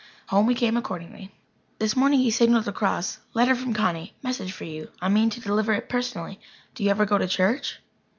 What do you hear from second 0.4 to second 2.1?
we came accordingly. This